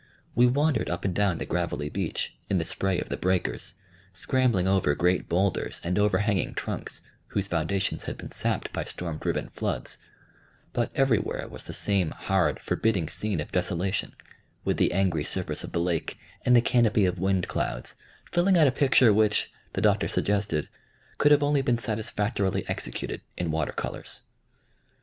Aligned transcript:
We 0.33 0.47
wandered 0.47 0.89
up 0.89 1.05
and 1.05 1.13
down 1.13 1.37
the 1.37 1.45
gravelly 1.45 1.87
beach, 1.87 2.33
in 2.49 2.57
the 2.57 2.65
spray 2.65 2.97
of 2.99 3.09
the 3.09 3.17
breakers, 3.17 3.75
scrambling 4.13 4.67
over 4.67 4.95
great 4.95 5.29
bowlders 5.29 5.79
and 5.83 5.99
overhanging 5.99 6.55
trunks 6.55 7.01
whose 7.27 7.47
foundations 7.47 8.05
had 8.05 8.17
been 8.17 8.31
sapped 8.31 8.73
by 8.73 8.83
storm 8.83 9.19
driven 9.19 9.49
floods; 9.49 9.99
but 10.73 10.89
everywhere 10.95 11.47
was 11.49 11.65
the 11.65 11.71
same 11.73 12.09
hard, 12.09 12.59
forbidding 12.59 13.09
scene 13.09 13.39
of 13.39 13.51
desolation, 13.51 14.15
with 14.65 14.77
the 14.77 14.91
angry 14.91 15.23
surface 15.23 15.63
of 15.63 15.71
the 15.71 15.79
lake 15.79 16.17
and 16.43 16.55
the 16.55 16.61
canopy 16.61 17.05
of 17.05 17.19
wind 17.19 17.47
clouds 17.47 17.95
filling 18.31 18.57
out 18.57 18.65
a 18.65 18.71
picture 18.71 19.13
which, 19.13 19.51
the 19.73 19.81
Doctor 19.81 20.07
suggested, 20.07 20.67
could 21.19 21.31
have 21.31 21.43
only 21.43 21.61
been 21.61 21.77
satisfactorily 21.77 22.67
executed 22.67 23.21
in 23.37 23.51
water 23.51 23.71
colors. 23.73 24.23